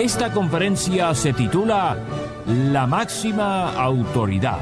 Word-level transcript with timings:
Esta 0.00 0.32
conferencia 0.32 1.14
se 1.14 1.34
titula 1.34 1.94
La 2.46 2.86
máxima 2.86 3.74
autoridad 3.74 4.60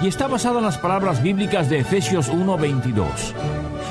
y 0.00 0.06
está 0.06 0.28
basada 0.28 0.58
en 0.58 0.64
las 0.64 0.78
palabras 0.78 1.20
bíblicas 1.20 1.68
de 1.68 1.80
Efesios 1.80 2.28
1:22. 2.28 3.34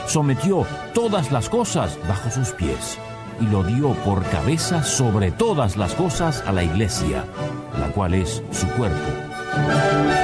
Sometió 0.07 0.65
todas 0.93 1.33
las 1.33 1.49
cosas 1.49 1.99
bajo 2.07 2.31
sus 2.31 2.51
pies 2.51 2.97
y 3.41 3.45
lo 3.47 3.65
dio 3.65 3.89
por 4.05 4.23
cabeza 4.23 4.83
sobre 4.83 5.31
todas 5.31 5.75
las 5.75 5.95
cosas 5.95 6.41
a 6.47 6.53
la 6.53 6.63
iglesia, 6.63 7.25
la 7.77 7.87
cual 7.87 8.13
es 8.13 8.41
su 8.53 8.67
cuerpo. 8.67 10.22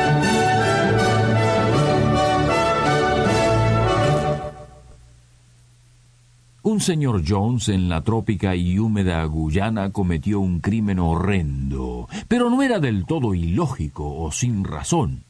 Un 6.79 6.85
señor 6.85 7.23
Jones 7.27 7.67
en 7.67 7.89
la 7.89 8.03
trópica 8.03 8.55
y 8.55 8.79
húmeda 8.79 9.25
Guyana 9.25 9.89
cometió 9.89 10.39
un 10.39 10.61
crimen 10.61 10.97
horrendo, 10.97 12.07
pero 12.29 12.49
no 12.49 12.63
era 12.63 12.79
del 12.79 13.05
todo 13.05 13.35
ilógico 13.35 14.15
o 14.17 14.31
sin 14.31 14.63
razón. 14.63 15.23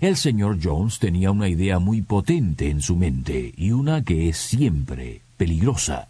El 0.00 0.16
señor 0.16 0.56
Jones 0.62 0.98
tenía 0.98 1.30
una 1.30 1.50
idea 1.50 1.78
muy 1.78 2.00
potente 2.00 2.70
en 2.70 2.80
su 2.80 2.96
mente 2.96 3.52
y 3.54 3.72
una 3.72 4.02
que 4.02 4.30
es 4.30 4.38
siempre 4.38 5.20
peligrosa. 5.36 6.08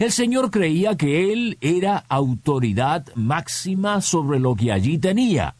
El 0.00 0.10
señor 0.10 0.50
creía 0.50 0.96
que 0.96 1.32
él 1.32 1.56
era 1.60 2.04
autoridad 2.08 3.06
máxima 3.14 4.00
sobre 4.00 4.40
lo 4.40 4.56
que 4.56 4.72
allí 4.72 4.98
tenía. 4.98 5.54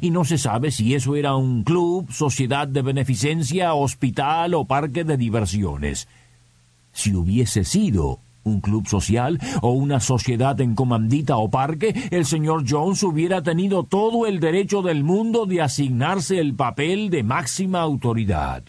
Y 0.00 0.10
no 0.10 0.24
se 0.24 0.36
sabe 0.36 0.72
si 0.72 0.96
eso 0.96 1.14
era 1.14 1.36
un 1.36 1.62
club, 1.62 2.10
sociedad 2.10 2.66
de 2.66 2.82
beneficencia, 2.82 3.74
hospital 3.74 4.54
o 4.54 4.64
parque 4.64 5.04
de 5.04 5.16
diversiones. 5.16 6.08
Si 6.98 7.14
hubiese 7.14 7.62
sido 7.62 8.18
un 8.42 8.60
club 8.60 8.88
social 8.88 9.38
o 9.62 9.70
una 9.70 10.00
sociedad 10.00 10.60
en 10.60 10.74
comandita 10.74 11.36
o 11.36 11.48
parque, 11.48 11.94
el 12.10 12.26
señor 12.26 12.64
Jones 12.68 13.04
hubiera 13.04 13.40
tenido 13.40 13.84
todo 13.84 14.26
el 14.26 14.40
derecho 14.40 14.82
del 14.82 15.04
mundo 15.04 15.46
de 15.46 15.62
asignarse 15.62 16.40
el 16.40 16.54
papel 16.54 17.08
de 17.08 17.22
máxima 17.22 17.82
autoridad. 17.82 18.64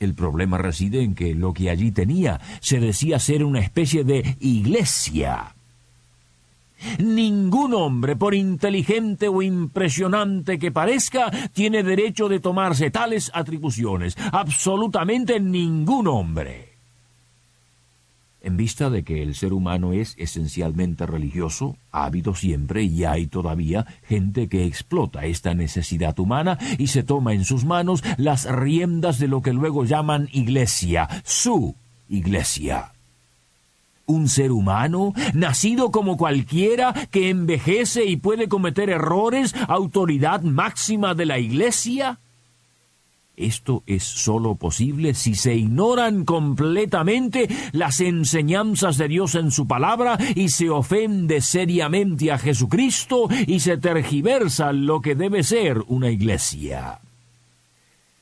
El 0.00 0.14
problema 0.14 0.56
reside 0.56 1.02
en 1.02 1.14
que 1.14 1.34
lo 1.34 1.52
que 1.52 1.68
allí 1.68 1.92
tenía 1.92 2.40
se 2.60 2.80
decía 2.80 3.18
ser 3.18 3.44
una 3.44 3.60
especie 3.60 4.02
de 4.02 4.38
iglesia. 4.40 5.54
Ningún 6.98 7.74
hombre, 7.74 8.16
por 8.16 8.34
inteligente 8.34 9.28
o 9.28 9.42
impresionante 9.42 10.58
que 10.58 10.72
parezca, 10.72 11.30
tiene 11.52 11.82
derecho 11.82 12.30
de 12.30 12.40
tomarse 12.40 12.90
tales 12.90 13.30
atribuciones. 13.34 14.16
Absolutamente 14.32 15.38
ningún 15.38 16.06
hombre. 16.06 16.75
En 18.46 18.56
vista 18.56 18.90
de 18.90 19.02
que 19.02 19.24
el 19.24 19.34
ser 19.34 19.52
humano 19.52 19.92
es 19.92 20.14
esencialmente 20.18 21.04
religioso, 21.04 21.76
ha 21.90 22.04
habido 22.04 22.36
siempre 22.36 22.84
y 22.84 23.02
hay 23.02 23.26
todavía 23.26 23.86
gente 24.06 24.46
que 24.46 24.66
explota 24.66 25.24
esta 25.24 25.52
necesidad 25.52 26.16
humana 26.20 26.56
y 26.78 26.86
se 26.86 27.02
toma 27.02 27.34
en 27.34 27.44
sus 27.44 27.64
manos 27.64 28.04
las 28.18 28.44
riendas 28.48 29.18
de 29.18 29.26
lo 29.26 29.42
que 29.42 29.52
luego 29.52 29.84
llaman 29.84 30.28
iglesia, 30.30 31.08
su 31.24 31.74
iglesia. 32.08 32.92
Un 34.06 34.28
ser 34.28 34.52
humano, 34.52 35.12
nacido 35.34 35.90
como 35.90 36.16
cualquiera, 36.16 36.94
que 37.10 37.30
envejece 37.30 38.04
y 38.04 38.14
puede 38.14 38.46
cometer 38.46 38.90
errores, 38.90 39.56
autoridad 39.66 40.42
máxima 40.42 41.14
de 41.16 41.26
la 41.26 41.40
iglesia. 41.40 42.20
Esto 43.36 43.82
es 43.86 44.02
sólo 44.02 44.54
posible 44.54 45.12
si 45.12 45.34
se 45.34 45.54
ignoran 45.54 46.24
completamente 46.24 47.48
las 47.72 48.00
enseñanzas 48.00 48.96
de 48.96 49.08
Dios 49.08 49.34
en 49.34 49.50
su 49.50 49.66
palabra 49.66 50.18
y 50.34 50.48
se 50.48 50.70
ofende 50.70 51.42
seriamente 51.42 52.32
a 52.32 52.38
Jesucristo 52.38 53.28
y 53.46 53.60
se 53.60 53.76
tergiversa 53.76 54.72
lo 54.72 55.02
que 55.02 55.14
debe 55.14 55.42
ser 55.42 55.84
una 55.88 56.10
iglesia. 56.10 57.00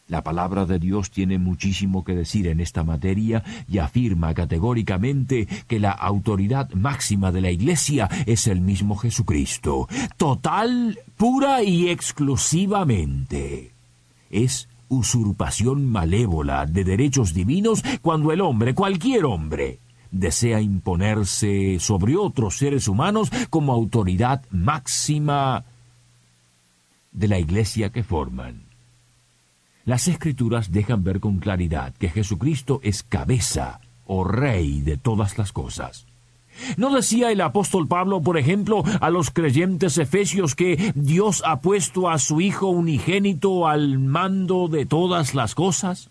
La 0.09 0.23
palabra 0.23 0.67
de 0.67 0.79
Dios 0.81 1.11
tiene 1.11 1.39
muchísimo 1.39 2.05
que 2.05 2.15
decir 2.15 2.49
en 2.49 2.61
esta 2.61 2.83
materia 2.83 3.43
y 3.69 3.79
afirma 3.79 4.35
categóricamente 4.35 5.47
que 5.67 5.79
la 5.79 5.93
autoridad 5.93 6.71
máxima 6.73 7.33
de 7.33 7.41
la 7.41 7.51
Iglesia 7.51 8.11
es 8.27 8.47
el 8.47 8.61
mismo 8.61 8.97
Jesucristo, 8.97 9.89
total, 10.19 10.99
pura 11.17 11.63
y 11.63 11.89
exclusivamente. 11.89 13.71
Es 14.29 14.69
usurpación 14.89 15.87
malévola 15.87 16.67
de 16.67 16.85
derechos 16.85 17.35
divinos 17.35 17.83
cuando 18.03 18.33
el 18.33 18.41
hombre, 18.41 18.75
cualquier 18.75 19.25
hombre, 19.25 19.81
desea 20.11 20.61
imponerse 20.61 21.79
sobre 21.81 22.17
otros 22.17 22.57
seres 22.57 22.89
humanos 22.89 23.31
como 23.51 23.73
autoridad 23.73 24.45
máxima 24.51 25.65
de 27.11 27.29
la 27.29 27.39
iglesia 27.39 27.91
que 27.91 28.05
forman. 28.05 28.65
Las 29.85 30.09
escrituras 30.09 30.73
dejan 30.73 31.05
ver 31.05 31.21
con 31.21 31.39
claridad 31.39 31.95
que 31.95 32.09
Jesucristo 32.09 32.81
es 32.83 33.03
cabeza 33.03 33.81
o 34.07 34.25
rey 34.25 34.81
de 34.81 34.97
todas 34.97 35.37
las 35.37 35.53
cosas. 35.53 36.07
¿No 36.77 36.95
decía 36.95 37.31
el 37.31 37.41
apóstol 37.41 37.89
Pablo, 37.89 38.21
por 38.21 38.39
ejemplo, 38.39 38.83
a 39.01 39.11
los 39.11 39.31
creyentes 39.31 39.99
efesios 39.99 40.55
que 40.55 40.93
Dios 40.95 41.43
ha 41.47 41.61
puesto 41.61 42.09
a 42.09 42.19
su 42.19 42.41
Hijo 42.41 42.69
unigénito 42.69 43.67
al 43.67 43.99
mando 43.99 44.69
de 44.69 44.87
todas 44.87 45.35
las 45.35 45.55
cosas? 45.55 46.11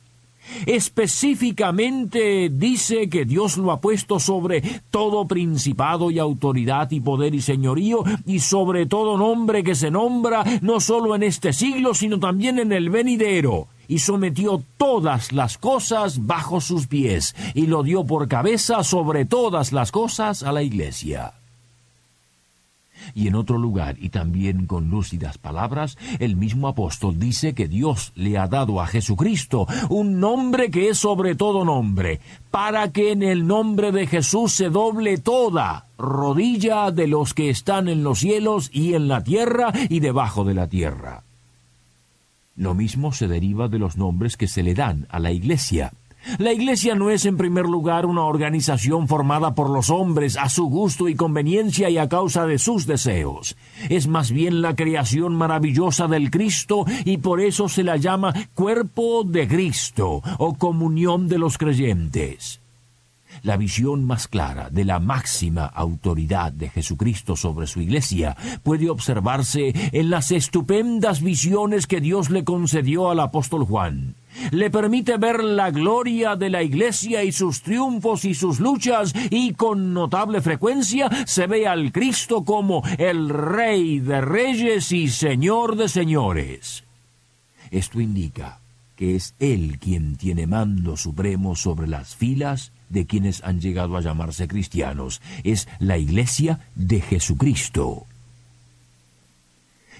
Específicamente 0.66 2.50
dice 2.52 3.09
que 3.09 3.26
Dios 3.26 3.58
lo 3.58 3.72
ha 3.72 3.80
puesto 3.80 4.20
sobre 4.20 4.62
todo 4.92 5.26
principado 5.26 6.12
y 6.12 6.20
autoridad 6.20 6.92
y 6.92 7.00
poder 7.00 7.34
y 7.34 7.42
señorío 7.42 8.03
y 8.26 8.40
sobre 8.40 8.86
todo 8.86 9.18
nombre 9.18 9.64
que 9.64 9.74
se 9.74 9.90
nombra 9.90 10.44
no 10.62 10.80
solo 10.80 11.16
en 11.16 11.24
este 11.24 11.53
siglo 11.53 11.94
sino 11.94 12.20
también 12.20 12.59
en 12.59 12.74
el 12.74 12.90
venidero 12.90 13.68
y 13.88 14.00
sometió 14.00 14.64
todas 14.78 15.32
las 15.32 15.58
cosas 15.58 16.26
bajo 16.26 16.62
sus 16.62 16.88
pies, 16.88 17.36
y 17.54 17.68
lo 17.68 17.84
dio 17.84 18.04
por 18.04 18.28
cabeza 18.28 18.84
sobre 18.84 19.26
todas 19.26 19.72
las 19.72 19.92
cosas 19.92 20.44
a 20.44 20.52
la 20.52 20.64
iglesia. 20.64 21.34
Y 23.16 23.28
en 23.28 23.36
otro 23.36 23.58
lugar, 23.58 23.96
y 24.00 24.10
también 24.10 24.66
con 24.66 24.90
lúcidas 24.90 25.38
palabras, 25.38 25.98
el 26.20 26.36
mismo 26.36 26.68
apóstol 26.68 27.20
dice 27.20 27.54
que 27.54 27.68
Dios 27.68 28.12
le 28.16 28.38
ha 28.38 28.48
dado 28.48 28.82
a 28.82 28.88
Jesucristo 28.88 29.68
un 29.90 30.20
nombre 30.20 30.72
que 30.72 30.90
es 30.90 30.98
sobre 30.98 31.36
todo 31.36 31.66
nombre, 31.66 32.20
para 32.52 32.92
que 32.92 33.12
en 33.12 33.24
el 33.24 33.46
nombre 33.46 33.92
de 33.92 34.08
Jesús 34.08 34.54
se 34.54 34.70
doble 34.70 35.18
toda 35.18 35.86
rodilla 35.98 36.92
de 36.92 37.08
los 37.08 37.34
que 37.34 37.50
están 37.50 37.88
en 37.88 38.04
los 38.04 38.20
cielos 38.20 38.70
y 38.74 38.94
en 38.94 39.08
la 39.08 39.24
tierra 39.24 39.72
y 39.90 40.00
debajo 40.00 40.44
de 40.44 40.54
la 40.54 40.68
tierra. 40.68 41.24
Lo 42.56 42.75
mismo 42.75 43.12
se 43.12 43.28
deriva 43.28 43.68
de 43.68 43.80
los 43.80 43.97
nombres 43.97 44.38
que 44.38 44.47
se 44.47 44.62
le 44.62 44.74
dan 44.74 45.08
a 45.09 45.19
la 45.19 45.31
Iglesia. 45.31 45.94
La 46.38 46.53
Iglesia 46.53 46.96
no 46.96 47.09
es 47.09 47.25
en 47.25 47.36
primer 47.36 47.66
lugar 47.66 48.06
una 48.06 48.24
organización 48.24 49.08
formada 49.08 49.56
por 49.56 49.69
los 49.69 49.90
hombres 49.90 50.38
a 50.38 50.47
su 50.50 50.66
gusto 50.69 51.09
y 51.09 51.16
conveniencia 51.16 51.90
y 51.90 51.97
a 51.97 52.08
causa 52.08 52.46
de 52.46 52.59
sus 52.59 52.86
deseos. 52.86 53.58
Es 53.90 54.08
más 54.08 54.32
bien 54.32 54.61
la 54.61 54.76
creación 54.76 55.35
maravillosa 55.35 56.08
del 56.08 56.32
Cristo 56.32 56.85
y 57.03 57.17
por 57.17 57.41
eso 57.41 57.67
se 57.67 57.84
la 57.84 57.97
llama 57.97 58.34
cuerpo 58.53 59.23
de 59.26 59.47
Cristo 59.47 60.22
o 60.38 60.53
comunión 60.53 61.28
de 61.28 61.40
los 61.40 61.58
creyentes. 61.58 62.63
La 63.41 63.58
visión 63.58 64.06
más 64.06 64.28
clara 64.28 64.70
de 64.70 64.85
la 64.85 65.00
máxima 65.00 65.66
autoridad 65.66 66.52
de 66.52 66.70
Jesucristo 66.70 67.35
sobre 67.35 67.68
su 67.68 67.82
iglesia 67.82 68.38
puede 68.64 68.90
observarse 68.90 69.74
en 69.91 70.09
las 70.09 70.32
estupendas 70.32 71.22
visiones 71.22 71.88
que 71.88 72.00
Dios 72.00 72.30
le 72.30 72.44
concedió 72.44 73.09
al 73.09 73.20
apóstol 73.20 73.66
Juan. 73.66 74.16
Le 74.52 74.70
permite 74.70 75.18
ver 75.18 75.44
la 75.44 75.72
gloria 75.72 76.35
de 76.35 76.50
la 76.50 76.64
iglesia 76.64 77.24
y 77.24 77.32
sus 77.32 77.62
triunfos 77.62 78.26
y 78.26 78.34
sus 78.34 78.59
luchas 78.59 79.14
y 79.30 79.53
con 79.53 79.94
notable 79.94 80.41
frecuencia 80.41 81.09
se 81.26 81.47
ve 81.47 81.68
al 81.68 81.91
Cristo 81.91 82.44
como 82.44 82.84
el 82.97 83.29
Rey 83.29 84.00
de 84.00 84.22
Reyes 84.22 84.91
y 84.91 85.09
Señor 85.09 85.76
de 85.76 85.88
Señores. 85.88 86.84
Esto 87.72 88.00
indica 88.00 88.63
que 88.95 89.16
es 89.16 89.35
Él 89.40 89.79
quien 89.79 90.16
tiene 90.16 90.47
mando 90.47 90.97
supremo 90.97 91.55
sobre 91.55 91.87
las 91.87 92.16
filas 92.16 92.72
de 92.90 93.05
quienes 93.05 93.43
han 93.43 93.59
llegado 93.59 93.97
a 93.97 94.01
llamarse 94.01 94.47
cristianos. 94.47 95.22
Es 95.43 95.67
la 95.79 95.97
Iglesia 95.97 96.59
de 96.75 97.01
Jesucristo. 97.01 98.05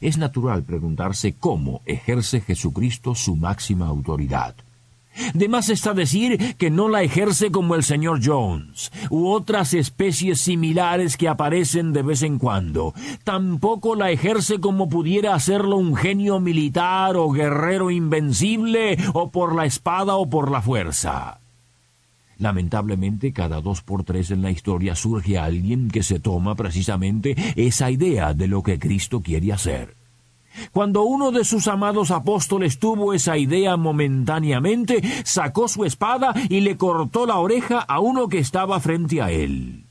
Es 0.02 0.18
natural 0.18 0.64
preguntarse 0.64 1.34
cómo 1.34 1.82
ejerce 1.86 2.42
Jesucristo 2.42 3.16
su 3.16 3.36
máxima 3.36 3.88
autoridad. 3.88 4.56
De 5.34 5.48
más 5.48 5.70
está 5.70 5.94
decir 5.94 6.56
que 6.56 6.70
no 6.70 6.90
la 6.90 7.04
ejerce 7.04 7.52
como 7.52 7.76
el 7.76 7.84
señor 7.84 8.20
Jones 8.24 8.92
u 9.10 9.28
otras 9.28 9.74
especies 9.74 10.42
similares 10.42 11.18
que 11.18 11.28
aparecen 11.28 11.94
de 11.94 12.02
vez 12.02 12.24
en 12.24 12.40
cuando. 12.40 12.94
Tampoco 13.24 13.96
la 13.96 14.12
ejerce 14.12 14.60
como 14.60 14.90
pudiera 14.90 15.36
hacerlo 15.36 15.78
un 15.78 15.96
genio 15.96 16.40
militar 16.40 17.16
o 17.16 17.30
guerrero 17.30 17.92
invencible 17.92 18.98
o 19.14 19.30
por 19.30 19.56
la 19.56 19.66
espada 19.66 20.16
o 20.16 20.30
por 20.30 20.52
la 20.52 20.62
fuerza. 20.62 21.40
Lamentablemente, 22.40 23.32
cada 23.32 23.62
dos 23.62 23.82
por 23.82 24.04
tres 24.04 24.32
en 24.32 24.42
la 24.42 24.52
historia 24.52 24.96
surge 24.96 25.38
alguien 25.38 25.90
que 25.90 26.04
se 26.04 26.20
toma 26.20 26.56
precisamente 26.56 27.36
esa 27.56 27.92
idea 27.92 28.34
de 28.34 28.48
lo 28.48 28.64
que 28.64 28.80
Cristo 28.80 29.22
quiere 29.22 29.54
hacer. 29.54 30.03
Cuando 30.72 31.04
uno 31.04 31.32
de 31.32 31.44
sus 31.46 31.68
amados 31.68 32.12
apóstoles 32.12 32.80
tuvo 32.80 33.14
esa 33.14 33.38
idea 33.38 33.78
momentáneamente, 33.78 35.02
sacó 35.24 35.68
su 35.68 35.86
espada 35.86 36.34
y 36.50 36.62
le 36.62 36.78
cortó 36.78 37.26
la 37.26 37.38
oreja 37.38 37.80
a 37.80 38.00
uno 38.00 38.28
que 38.28 38.40
estaba 38.40 38.80
frente 38.80 39.22
a 39.22 39.32
él. 39.32 39.84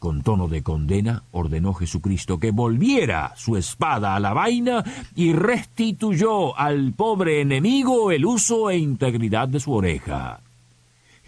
Con 0.00 0.22
tono 0.22 0.48
de 0.48 0.62
condena 0.62 1.24
ordenó 1.30 1.74
Jesucristo 1.74 2.40
que 2.40 2.52
volviera 2.52 3.34
su 3.36 3.58
espada 3.58 4.16
a 4.16 4.20
la 4.20 4.32
vaina 4.32 4.82
y 5.14 5.34
restituyó 5.34 6.58
al 6.58 6.94
pobre 6.94 7.42
enemigo 7.42 8.10
el 8.10 8.24
uso 8.24 8.70
e 8.70 8.78
integridad 8.78 9.48
de 9.48 9.60
su 9.60 9.72
oreja. 9.72 10.40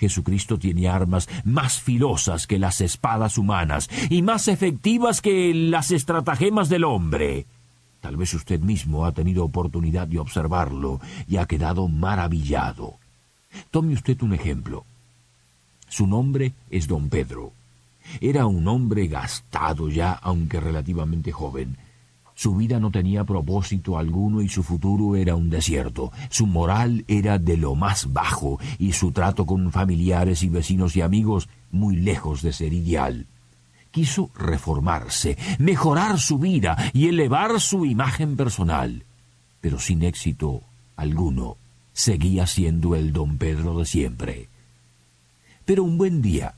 Jesucristo 0.02 0.58
tiene 0.58 0.88
armas 0.88 1.28
más 1.44 1.80
filosas 1.80 2.46
que 2.46 2.58
las 2.58 2.80
espadas 2.80 3.36
humanas 3.36 3.90
y 4.08 4.22
más 4.22 4.48
efectivas 4.48 5.20
que 5.20 5.52
las 5.52 5.90
estratagemas 5.90 6.70
del 6.70 6.84
hombre. 6.84 7.44
Tal 8.02 8.16
vez 8.16 8.34
usted 8.34 8.60
mismo 8.60 9.06
ha 9.06 9.12
tenido 9.12 9.44
oportunidad 9.44 10.08
de 10.08 10.18
observarlo 10.18 11.00
y 11.28 11.36
ha 11.36 11.46
quedado 11.46 11.86
maravillado. 11.86 12.94
Tome 13.70 13.94
usted 13.94 14.20
un 14.22 14.34
ejemplo. 14.34 14.84
Su 15.88 16.08
nombre 16.08 16.52
es 16.68 16.88
don 16.88 17.08
Pedro. 17.08 17.52
Era 18.20 18.46
un 18.46 18.66
hombre 18.66 19.06
gastado 19.06 19.88
ya, 19.88 20.14
aunque 20.14 20.58
relativamente 20.58 21.30
joven. 21.30 21.76
Su 22.34 22.56
vida 22.56 22.80
no 22.80 22.90
tenía 22.90 23.22
propósito 23.22 23.96
alguno 23.96 24.42
y 24.42 24.48
su 24.48 24.64
futuro 24.64 25.14
era 25.14 25.36
un 25.36 25.48
desierto. 25.48 26.10
Su 26.28 26.48
moral 26.48 27.04
era 27.06 27.38
de 27.38 27.56
lo 27.56 27.76
más 27.76 28.12
bajo 28.12 28.58
y 28.80 28.94
su 28.94 29.12
trato 29.12 29.46
con 29.46 29.70
familiares 29.70 30.42
y 30.42 30.48
vecinos 30.48 30.96
y 30.96 31.02
amigos 31.02 31.48
muy 31.70 31.94
lejos 31.94 32.42
de 32.42 32.52
ser 32.52 32.72
ideal 32.72 33.28
quiso 33.92 34.30
reformarse, 34.34 35.38
mejorar 35.58 36.18
su 36.18 36.38
vida 36.38 36.76
y 36.92 37.06
elevar 37.06 37.60
su 37.60 37.86
imagen 37.86 38.36
personal, 38.36 39.04
pero 39.60 39.78
sin 39.78 40.02
éxito 40.02 40.62
alguno. 40.96 41.56
Seguía 41.92 42.46
siendo 42.46 42.96
el 42.96 43.12
don 43.12 43.36
Pedro 43.36 43.78
de 43.78 43.84
siempre. 43.84 44.48
Pero 45.66 45.84
un 45.84 45.98
buen 45.98 46.22
día, 46.22 46.54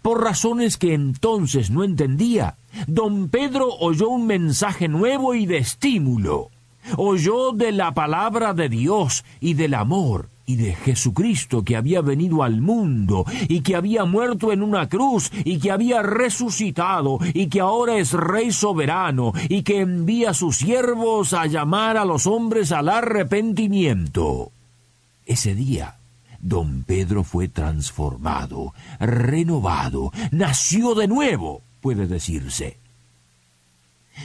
por 0.00 0.24
razones 0.24 0.78
que 0.78 0.94
entonces 0.94 1.70
no 1.70 1.84
entendía, 1.84 2.56
don 2.86 3.28
Pedro 3.28 3.68
oyó 3.80 4.08
un 4.08 4.26
mensaje 4.26 4.88
nuevo 4.88 5.34
y 5.34 5.44
de 5.44 5.58
estímulo. 5.58 6.48
Oyó 6.96 7.52
de 7.52 7.70
la 7.70 7.92
palabra 7.92 8.54
de 8.54 8.70
Dios 8.70 9.24
y 9.40 9.54
del 9.54 9.74
amor 9.74 10.30
y 10.48 10.56
de 10.56 10.74
Jesucristo 10.74 11.62
que 11.62 11.76
había 11.76 12.00
venido 12.00 12.42
al 12.42 12.62
mundo 12.62 13.26
y 13.48 13.60
que 13.60 13.76
había 13.76 14.06
muerto 14.06 14.50
en 14.50 14.62
una 14.62 14.88
cruz 14.88 15.30
y 15.44 15.58
que 15.58 15.70
había 15.70 16.00
resucitado 16.00 17.18
y 17.34 17.48
que 17.48 17.60
ahora 17.60 17.98
es 17.98 18.14
Rey 18.14 18.50
soberano 18.50 19.34
y 19.50 19.62
que 19.62 19.80
envía 19.80 20.30
a 20.30 20.34
sus 20.34 20.56
siervos 20.56 21.34
a 21.34 21.44
llamar 21.44 21.98
a 21.98 22.06
los 22.06 22.26
hombres 22.26 22.72
al 22.72 22.88
arrepentimiento. 22.88 24.50
Ese 25.26 25.54
día, 25.54 25.96
don 26.40 26.82
Pedro 26.82 27.24
fue 27.24 27.48
transformado, 27.48 28.72
renovado, 28.98 30.12
nació 30.30 30.94
de 30.94 31.08
nuevo, 31.08 31.60
puede 31.82 32.06
decirse 32.06 32.78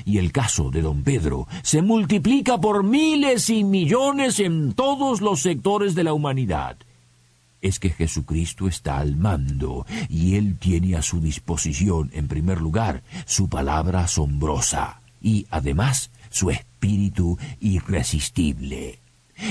y 0.06 0.18
el 0.18 0.31
caso 0.31 0.72
de 0.72 0.81
don 0.81 1.04
Pedro 1.04 1.48
se 1.62 1.81
multiplica 1.81 2.60
por 2.60 2.84
miles 2.84 3.50
y 3.50 3.63
millones 3.63 4.40
en 4.40 4.74
todos 4.74 5.22
los 5.22 5.42
sectores 5.42 5.95
de 5.95 6.04
la 6.04 6.13
humanidad. 6.13 6.78
Es 7.62 7.80
que 7.80 7.90
Jesucristo 7.90 8.68
está 8.68 8.98
al 8.98 9.16
mando 9.16 9.86
y 10.10 10.36
Él 10.36 10.57
tiene 10.60 10.95
a 10.95 11.01
su 11.01 11.22
disposición, 11.22 12.12
en 12.13 12.28
primer 12.28 12.60
lugar, 12.60 13.04
su 13.25 13.48
palabra 13.48 14.01
asombrosa 14.01 15.00
y, 15.22 15.48
además, 15.50 16.12
su 16.30 16.50
espíritu 16.50 17.38
irresistible. 17.62 19.02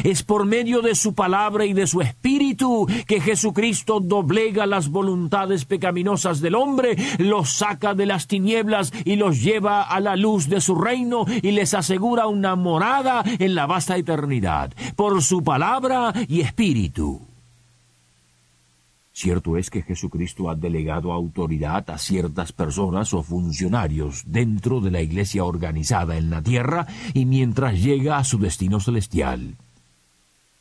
Es 0.04 0.22
por 0.22 0.44
medio 0.44 0.82
de 0.82 0.94
su 0.94 1.14
palabra 1.14 1.64
y 1.64 1.72
de 1.72 1.86
su 1.86 2.00
espíritu 2.00 2.86
que 3.06 3.20
Jesucristo 3.20 4.00
doblega 4.00 4.66
las 4.66 4.88
voluntades 4.88 5.64
pecaminosas 5.64 6.40
del 6.40 6.54
hombre, 6.54 6.96
los 7.18 7.50
saca 7.50 7.94
de 7.94 8.06
las 8.06 8.26
tinieblas 8.26 8.92
y 9.04 9.16
los 9.16 9.42
lleva 9.42 9.82
a 9.82 10.00
la 10.00 10.16
luz 10.16 10.48
de 10.48 10.60
su 10.60 10.74
reino 10.74 11.24
y 11.42 11.52
les 11.52 11.74
asegura 11.74 12.26
una 12.26 12.56
morada 12.56 13.24
en 13.38 13.54
la 13.54 13.66
vasta 13.66 13.96
eternidad, 13.96 14.72
por 14.96 15.22
su 15.22 15.42
palabra 15.42 16.12
y 16.28 16.40
espíritu. 16.40 17.20
Cierto 19.14 19.58
es 19.58 19.68
que 19.68 19.82
Jesucristo 19.82 20.48
ha 20.48 20.54
delegado 20.54 21.12
autoridad 21.12 21.88
a 21.90 21.98
ciertas 21.98 22.52
personas 22.52 23.12
o 23.12 23.22
funcionarios 23.22 24.22
dentro 24.26 24.80
de 24.80 24.90
la 24.90 25.02
iglesia 25.02 25.44
organizada 25.44 26.16
en 26.16 26.30
la 26.30 26.42
tierra 26.42 26.86
y 27.12 27.26
mientras 27.26 27.80
llega 27.82 28.16
a 28.16 28.24
su 28.24 28.38
destino 28.38 28.80
celestial. 28.80 29.56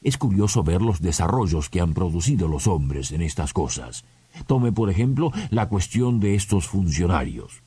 Es 0.02 0.18
curioso 0.18 0.64
ver 0.64 0.82
los 0.82 1.02
desarrollos 1.02 1.70
que 1.70 1.80
han 1.80 1.94
producido 1.94 2.48
los 2.48 2.68
hombres 2.68 3.12
en 3.12 3.22
estas 3.22 3.54
cosas. 3.54 4.04
Tome, 4.48 4.72
por 4.72 4.90
ejemplo, 4.90 5.32
la 5.52 5.70
cuestión 5.70 6.20
de 6.20 6.36
estos 6.36 6.68
funcionarios. 6.68 7.62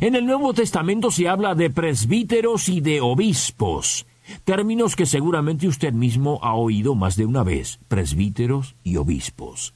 En 0.00 0.14
el 0.14 0.26
Nuevo 0.26 0.54
Testamento 0.54 1.10
se 1.10 1.28
habla 1.28 1.54
de 1.54 1.70
presbíteros 1.70 2.68
y 2.68 2.80
de 2.80 3.00
obispos, 3.00 4.06
términos 4.44 4.96
que 4.96 5.06
seguramente 5.06 5.68
usted 5.68 5.92
mismo 5.92 6.38
ha 6.42 6.54
oído 6.54 6.94
más 6.94 7.16
de 7.16 7.26
una 7.26 7.42
vez, 7.42 7.78
presbíteros 7.88 8.74
y 8.84 8.96
obispos. 8.96 9.74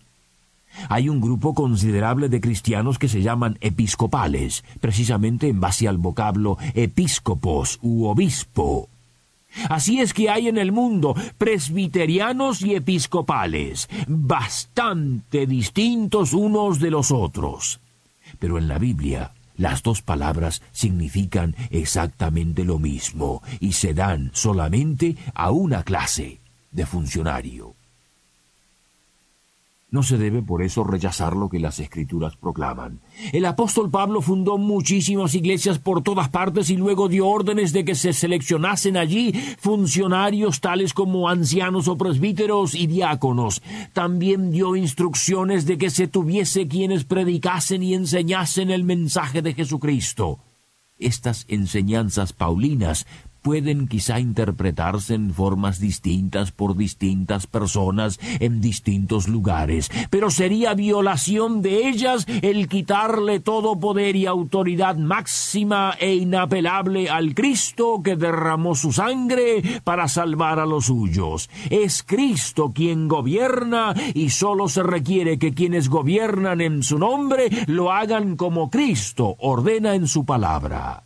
Hay 0.88 1.08
un 1.08 1.20
grupo 1.20 1.54
considerable 1.54 2.28
de 2.28 2.40
cristianos 2.40 2.98
que 2.98 3.08
se 3.08 3.22
llaman 3.22 3.58
episcopales, 3.60 4.64
precisamente 4.80 5.48
en 5.48 5.60
base 5.60 5.86
al 5.86 5.98
vocablo 5.98 6.58
episcopos 6.74 7.78
u 7.82 8.06
obispo. 8.06 8.88
Así 9.68 10.00
es 10.00 10.12
que 10.12 10.30
hay 10.30 10.48
en 10.48 10.58
el 10.58 10.72
mundo 10.72 11.14
presbiterianos 11.38 12.62
y 12.62 12.74
episcopales, 12.74 13.88
bastante 14.06 15.46
distintos 15.46 16.32
unos 16.32 16.80
de 16.80 16.90
los 16.90 17.10
otros. 17.12 17.80
Pero 18.38 18.58
en 18.58 18.68
la 18.68 18.78
Biblia 18.78 19.32
las 19.56 19.82
dos 19.82 20.02
palabras 20.02 20.62
significan 20.72 21.54
exactamente 21.70 22.64
lo 22.64 22.78
mismo 22.78 23.42
y 23.60 23.72
se 23.72 23.94
dan 23.94 24.30
solamente 24.34 25.16
a 25.34 25.52
una 25.52 25.84
clase 25.84 26.40
de 26.72 26.86
funcionario. 26.86 27.74
No 29.94 30.02
se 30.02 30.18
debe 30.18 30.42
por 30.42 30.60
eso 30.60 30.82
rechazar 30.82 31.36
lo 31.36 31.48
que 31.48 31.60
las 31.60 31.78
escrituras 31.78 32.36
proclaman. 32.36 32.98
El 33.32 33.44
apóstol 33.44 33.92
Pablo 33.92 34.22
fundó 34.22 34.58
muchísimas 34.58 35.36
iglesias 35.36 35.78
por 35.78 36.02
todas 36.02 36.30
partes 36.30 36.68
y 36.68 36.76
luego 36.76 37.08
dio 37.08 37.28
órdenes 37.28 37.72
de 37.72 37.84
que 37.84 37.94
se 37.94 38.12
seleccionasen 38.12 38.96
allí 38.96 39.30
funcionarios 39.60 40.60
tales 40.60 40.94
como 40.94 41.28
ancianos 41.28 41.86
o 41.86 41.96
presbíteros 41.96 42.74
y 42.74 42.88
diáconos. 42.88 43.62
También 43.92 44.50
dio 44.50 44.74
instrucciones 44.74 45.64
de 45.64 45.78
que 45.78 45.90
se 45.90 46.08
tuviese 46.08 46.66
quienes 46.66 47.04
predicasen 47.04 47.84
y 47.84 47.94
enseñasen 47.94 48.72
el 48.72 48.82
mensaje 48.82 49.42
de 49.42 49.54
Jesucristo. 49.54 50.40
Estas 50.98 51.44
enseñanzas 51.46 52.32
paulinas 52.32 53.06
pueden 53.44 53.88
quizá 53.88 54.20
interpretarse 54.20 55.12
en 55.12 55.30
formas 55.30 55.78
distintas 55.78 56.50
por 56.50 56.76
distintas 56.76 57.46
personas 57.46 58.18
en 58.40 58.62
distintos 58.62 59.28
lugares, 59.28 59.90
pero 60.08 60.30
sería 60.30 60.72
violación 60.72 61.60
de 61.60 61.86
ellas 61.88 62.26
el 62.40 62.68
quitarle 62.68 63.40
todo 63.40 63.78
poder 63.78 64.16
y 64.16 64.24
autoridad 64.24 64.96
máxima 64.96 65.94
e 66.00 66.14
inapelable 66.14 67.10
al 67.10 67.34
Cristo 67.34 68.00
que 68.02 68.16
derramó 68.16 68.74
su 68.74 68.92
sangre 68.92 69.62
para 69.84 70.08
salvar 70.08 70.58
a 70.58 70.64
los 70.64 70.86
suyos. 70.86 71.50
Es 71.68 72.02
Cristo 72.02 72.72
quien 72.74 73.08
gobierna 73.08 73.94
y 74.14 74.30
sólo 74.30 74.70
se 74.70 74.82
requiere 74.82 75.38
que 75.38 75.52
quienes 75.52 75.90
gobiernan 75.90 76.62
en 76.62 76.82
su 76.82 76.98
nombre 76.98 77.50
lo 77.66 77.92
hagan 77.92 78.36
como 78.36 78.70
Cristo 78.70 79.36
ordena 79.38 79.94
en 79.94 80.08
su 80.08 80.24
palabra. 80.24 81.04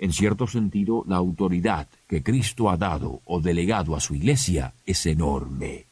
En 0.00 0.14
cierto 0.14 0.46
sentido, 0.46 1.04
la 1.06 1.16
autoridad 1.16 1.86
que 2.08 2.22
Cristo 2.22 2.70
ha 2.70 2.78
dado 2.78 3.20
o 3.26 3.42
delegado 3.42 3.94
a 3.94 4.00
su 4.00 4.14
iglesia 4.14 4.72
es 4.86 5.04
enorme. 5.04 5.84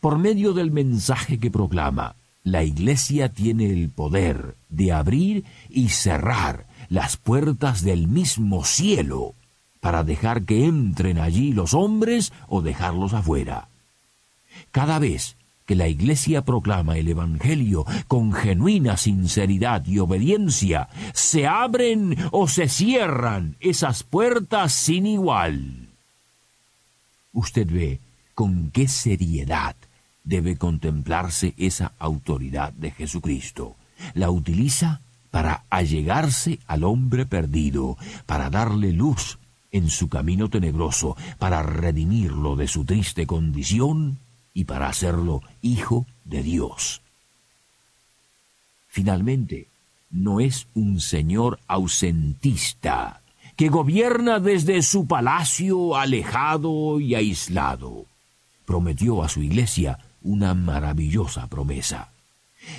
Por 0.00 0.16
medio 0.16 0.54
del 0.54 0.70
mensaje 0.70 1.38
que 1.38 1.50
proclama, 1.50 2.16
la 2.44 2.64
iglesia 2.64 3.28
tiene 3.28 3.70
el 3.70 3.90
poder 3.90 4.56
de 4.70 4.90
abrir 4.90 5.44
y 5.68 5.90
cerrar 5.90 6.66
las 6.88 7.18
puertas 7.18 7.82
del 7.82 8.08
mismo 8.08 8.64
cielo 8.64 9.34
para 9.80 10.02
dejar 10.02 10.44
que 10.44 10.64
entren 10.64 11.18
allí 11.18 11.52
los 11.52 11.74
hombres 11.74 12.32
o 12.48 12.62
dejarlos 12.62 13.12
afuera. 13.12 13.68
Cada 14.70 14.98
vez 14.98 15.36
que 15.66 15.74
la 15.74 15.88
Iglesia 15.88 16.42
proclama 16.42 16.96
el 16.96 17.08
Evangelio 17.08 17.84
con 18.06 18.32
genuina 18.32 18.96
sinceridad 18.96 19.84
y 19.86 19.98
obediencia, 19.98 20.88
se 21.12 21.46
abren 21.46 22.16
o 22.30 22.48
se 22.48 22.68
cierran 22.68 23.56
esas 23.60 24.04
puertas 24.04 24.72
sin 24.72 25.06
igual. 25.06 25.88
Usted 27.32 27.66
ve 27.70 28.00
con 28.34 28.70
qué 28.70 28.88
seriedad 28.88 29.76
debe 30.24 30.56
contemplarse 30.56 31.54
esa 31.56 31.92
autoridad 31.98 32.72
de 32.72 32.92
Jesucristo. 32.92 33.76
La 34.14 34.30
utiliza 34.30 35.00
para 35.30 35.64
allegarse 35.68 36.58
al 36.66 36.84
hombre 36.84 37.26
perdido, 37.26 37.96
para 38.24 38.50
darle 38.50 38.92
luz 38.92 39.38
en 39.72 39.90
su 39.90 40.08
camino 40.08 40.48
tenebroso, 40.48 41.16
para 41.38 41.62
redimirlo 41.62 42.56
de 42.56 42.68
su 42.68 42.84
triste 42.84 43.26
condición 43.26 44.18
y 44.56 44.64
para 44.64 44.88
hacerlo 44.88 45.42
hijo 45.60 46.06
de 46.24 46.42
Dios. 46.42 47.02
Finalmente, 48.88 49.68
no 50.10 50.40
es 50.40 50.66
un 50.72 50.98
señor 51.00 51.60
ausentista 51.66 53.20
que 53.54 53.68
gobierna 53.68 54.40
desde 54.40 54.80
su 54.80 55.06
palacio 55.06 55.94
alejado 55.94 57.00
y 57.00 57.14
aislado. 57.14 58.06
Prometió 58.64 59.22
a 59.22 59.28
su 59.28 59.42
iglesia 59.42 59.98
una 60.22 60.54
maravillosa 60.54 61.48
promesa. 61.48 62.08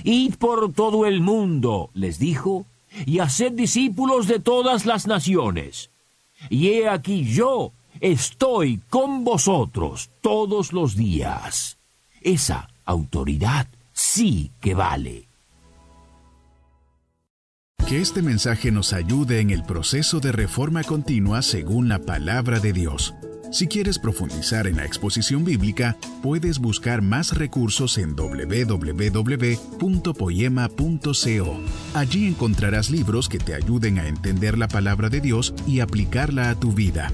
Id 0.04 0.34
por 0.38 0.74
todo 0.74 1.06
el 1.06 1.22
mundo, 1.22 1.92
les 1.94 2.18
dijo, 2.18 2.66
y 3.06 3.20
haced 3.20 3.52
discípulos 3.52 4.26
de 4.28 4.40
todas 4.40 4.88
las 4.88 5.06
naciones. 5.06 5.92
Y 6.50 6.70
he 6.70 6.90
aquí 6.90 7.24
yo 7.24 7.72
estoy 8.02 8.82
con 8.90 9.24
vosotros 9.24 10.10
todos 10.22 10.74
los 10.74 10.96
días. 10.96 11.78
Esa 12.22 12.70
autoridad 12.86 13.68
sí 13.94 14.52
que 14.62 14.74
vale. 14.74 15.28
Que 17.88 18.02
este 18.02 18.22
mensaje 18.22 18.70
nos 18.70 18.92
ayude 18.92 19.40
en 19.40 19.50
el 19.50 19.64
proceso 19.64 20.20
de 20.20 20.34
reforma 20.34 20.84
continua 20.84 21.42
según 21.42 21.88
la 21.88 22.00
palabra 22.00 22.60
de 22.60 22.74
Dios. 22.74 23.14
Si 23.50 23.68
quieres 23.68 23.98
profundizar 23.98 24.68
en 24.68 24.76
la 24.76 24.86
exposición 24.86 25.46
bíblica, 25.46 25.96
puedes 26.22 26.60
buscar 26.60 27.02
más 27.02 27.38
recursos 27.38 27.98
en 27.98 28.14
www.poema.co. 28.14 29.22
Allí 31.94 32.28
encontrarás 32.28 32.90
libros 32.90 33.30
que 33.30 33.40
te 33.40 33.54
ayuden 33.54 34.00
a 34.00 34.08
entender 34.08 34.58
la 34.58 34.68
palabra 34.68 35.08
de 35.08 35.22
Dios 35.22 35.54
y 35.66 35.80
aplicarla 35.80 36.50
a 36.50 36.56
tu 36.56 36.74
vida. 36.74 37.14